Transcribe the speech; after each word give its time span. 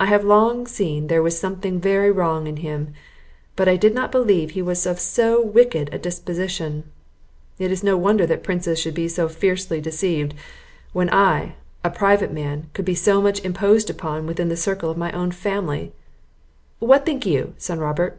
I 0.00 0.06
have 0.06 0.24
long 0.24 0.66
seen 0.66 1.08
there 1.08 1.22
was 1.22 1.38
something 1.38 1.78
very 1.78 2.10
wrong 2.10 2.46
in 2.46 2.56
him; 2.56 2.94
but 3.56 3.68
I 3.68 3.76
did 3.76 3.92
not 3.94 4.10
believe 4.10 4.52
he 4.52 4.62
was 4.62 4.86
of 4.86 4.98
so 4.98 5.38
wicked 5.42 5.92
a 5.92 5.98
disposition; 5.98 6.84
It 7.58 7.70
is 7.70 7.84
no 7.84 7.94
wonder 7.94 8.24
that 8.26 8.42
princes 8.42 8.78
should 8.78 8.94
be 8.94 9.06
so 9.06 9.28
frequently 9.28 9.82
deceived, 9.82 10.32
when 10.94 11.10
I, 11.12 11.56
a 11.84 11.90
private 11.90 12.32
man, 12.32 12.70
could 12.72 12.86
be 12.86 12.94
so 12.94 13.20
much 13.20 13.44
imposed 13.44 13.90
upon 13.90 14.26
within 14.26 14.48
the 14.48 14.56
circle 14.56 14.88
of 14.90 14.96
my 14.96 15.12
own 15.12 15.30
family. 15.30 15.92
What 16.78 17.04
think 17.04 17.26
you, 17.26 17.52
son 17.58 17.78
Robert?" 17.78 18.16